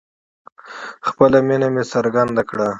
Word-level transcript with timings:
خپله 1.07 1.37
مینه 1.47 1.67
مې 1.73 1.83
څرګنده 1.91 2.43
کړه 2.49 2.67